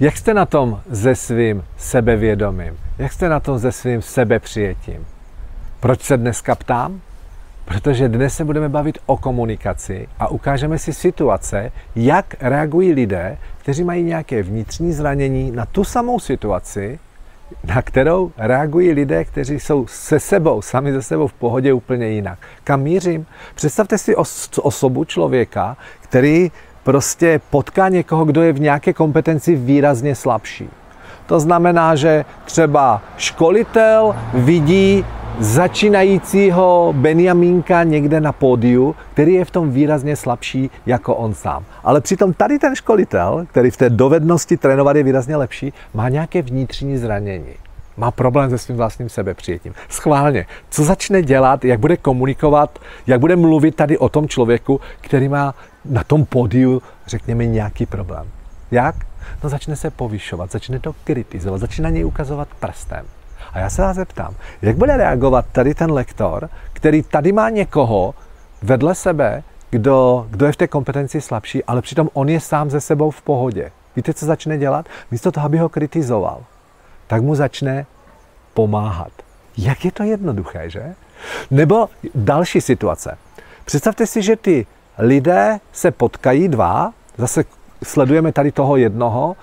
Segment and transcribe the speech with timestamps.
[0.00, 2.78] Jak jste na tom se svým sebevědomím?
[2.98, 5.06] Jak jste na tom se svým sebepřijetím?
[5.80, 7.00] Proč se dneska ptám?
[7.64, 13.84] Protože dnes se budeme bavit o komunikaci a ukážeme si situace, jak reagují lidé, kteří
[13.84, 16.98] mají nějaké vnitřní zranění na tu samou situaci,
[17.64, 22.38] na kterou reagují lidé, kteří jsou se sebou, sami ze sebou v pohodě úplně jinak.
[22.64, 23.26] Kam mířím?
[23.54, 26.50] Představte si os- osobu člověka, který
[26.88, 30.68] prostě potká někoho, kdo je v nějaké kompetenci výrazně slabší.
[31.26, 35.04] To znamená, že třeba školitel vidí
[35.38, 41.64] začínajícího Benjamínka někde na pódiu, který je v tom výrazně slabší jako on sám.
[41.84, 46.42] Ale přitom tady ten školitel, který v té dovednosti trénovat je výrazně lepší, má nějaké
[46.42, 47.67] vnitřní zranění.
[47.98, 49.74] Má problém se svým vlastním sebepřijetím.
[49.88, 55.28] Schválně, co začne dělat, jak bude komunikovat, jak bude mluvit tady o tom člověku, který
[55.28, 58.26] má na tom pódiu, řekněme, nějaký problém.
[58.70, 58.94] Jak?
[59.42, 63.06] No začne se povyšovat, začne to kritizovat, začne na něj ukazovat prstem.
[63.52, 68.14] A já se vás zeptám, jak bude reagovat tady ten lektor, který tady má někoho
[68.62, 72.80] vedle sebe, kdo, kdo je v té kompetenci slabší, ale přitom on je sám ze
[72.80, 73.70] sebou v pohodě.
[73.96, 74.86] Víte, co začne dělat?
[75.10, 76.40] Místo toho, aby ho kritizoval,
[77.08, 77.86] tak mu začne
[78.54, 79.12] pomáhat.
[79.56, 80.94] Jak je to jednoduché, že?
[81.50, 83.18] Nebo další situace.
[83.64, 84.66] Představte si, že ty
[84.98, 87.44] lidé se potkají dva, zase
[87.84, 89.36] sledujeme tady toho jednoho,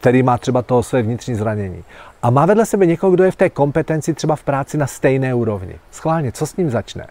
[0.00, 1.84] který má třeba toho své vnitřní zranění.
[2.22, 5.34] A má vedle sebe někoho, kdo je v té kompetenci třeba v práci na stejné
[5.34, 5.74] úrovni.
[5.90, 7.06] Schválně, co s ním začne?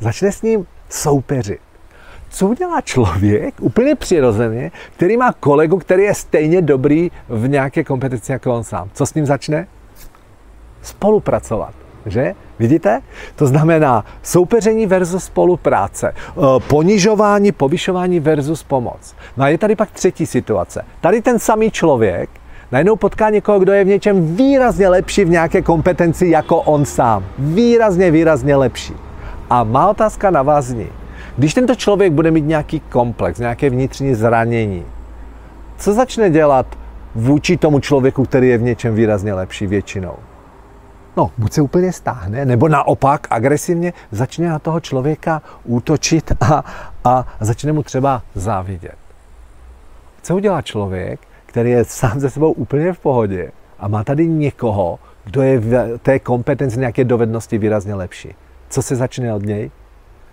[0.00, 1.60] Začne s ním soupeřit.
[2.32, 8.32] Co udělá člověk úplně přirozeně, který má kolegu, který je stejně dobrý v nějaké kompetenci
[8.32, 8.90] jako on sám?
[8.92, 9.66] Co s ním začne?
[10.82, 11.74] Spolupracovat.
[12.06, 12.34] Že?
[12.58, 13.00] Vidíte?
[13.36, 19.14] To znamená soupeření versus spolupráce, eh, ponižování, povyšování versus pomoc.
[19.36, 20.84] No a je tady pak třetí situace.
[21.00, 22.30] Tady ten samý člověk
[22.72, 27.24] najednou potká někoho, kdo je v něčem výrazně lepší v nějaké kompetenci jako on sám.
[27.38, 28.94] Výrazně, výrazně lepší.
[29.50, 31.01] A má otázka na vás zní.
[31.36, 34.84] Když tento člověk bude mít nějaký komplex, nějaké vnitřní zranění,
[35.78, 36.78] co začne dělat
[37.14, 40.14] vůči tomu člověku, který je v něčem výrazně lepší většinou?
[41.16, 46.64] No, buď se úplně stáhne, nebo naopak agresivně začne na toho člověka útočit a,
[47.04, 48.96] a začne mu třeba závidět.
[50.22, 54.98] Co udělá člověk, který je sám ze sebou úplně v pohodě a má tady někoho,
[55.24, 58.34] kdo je v té kompetenci nějaké dovednosti výrazně lepší?
[58.68, 59.70] Co se začne od něj?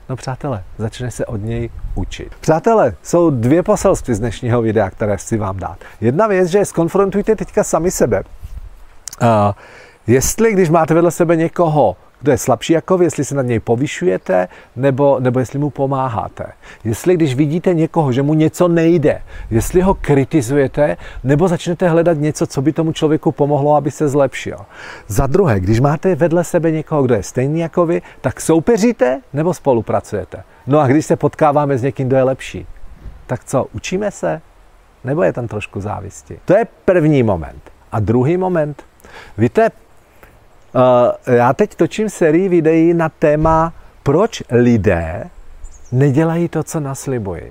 [0.10, 2.36] No přátelé, začne se od něj učit.
[2.40, 5.78] Přátelé, jsou dvě poselství z dnešního videa, které chci vám dát.
[6.02, 8.24] Jedna věc, že skonfrontujte teďka sami sebe.
[9.22, 9.28] Uh,
[10.08, 13.60] Jestli, když máte vedle sebe někoho, kdo je slabší jako vy, jestli se nad něj
[13.60, 16.46] povyšujete, nebo, nebo jestli mu pomáháte.
[16.84, 19.22] Jestli, když vidíte někoho, že mu něco nejde,
[19.52, 24.58] jestli ho kritizujete, nebo začnete hledat něco, co by tomu člověku pomohlo, aby se zlepšil.
[25.08, 29.54] Za druhé, když máte vedle sebe někoho, kdo je stejný jako vy, tak soupeříte nebo
[29.54, 30.44] spolupracujete.
[30.68, 32.68] No a když se potkáváme s někým, kdo je lepší,
[33.28, 34.42] tak co, učíme se?
[35.04, 36.40] Nebo je tam trošku závisti?
[36.46, 37.62] To je první moment.
[37.92, 38.84] A druhý moment,
[39.38, 39.70] víte,
[41.28, 45.30] já teď točím sérii videí na téma, proč lidé
[45.92, 47.42] nedělají to, co naslibují.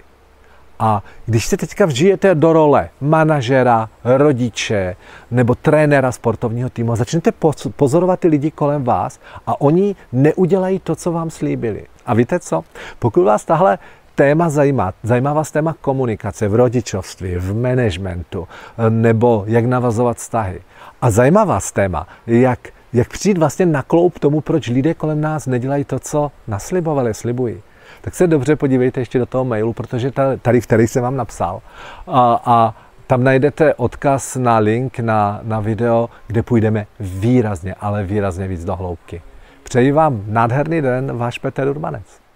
[0.79, 4.97] A když se teďka vžijete do role manažera, rodiče
[5.31, 7.33] nebo trenéra sportovního týmu, začnete
[7.77, 11.87] pozorovat ty lidi kolem vás a oni neudělají to, co vám slíbili.
[12.07, 12.65] A víte co?
[12.99, 13.79] Pokud vás tahle
[14.15, 18.49] téma zajímá, zajímá vás téma komunikace v rodičovství, v managementu
[18.89, 20.61] nebo jak navazovat vztahy.
[21.03, 22.59] A zajímá vás téma, jak
[22.93, 27.63] jak přijít vlastně na kloup tomu, proč lidé kolem nás nedělají to, co naslibovali, slibují.
[28.01, 30.13] Tak se dobře podívejte ještě do toho mailu, protože
[30.43, 31.61] tady, který jsem vám napsal.
[32.07, 32.75] A, a
[33.07, 38.77] tam najdete odkaz na link na, na video, kde půjdeme výrazně, ale výrazně víc do
[38.77, 39.23] hloubky.
[39.63, 42.28] Přeji vám nádherný den, váš Petr Urbanec.